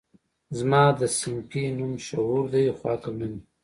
[0.57, 3.39] زما ده صنفي نوم شعور دی خو عقل نه لري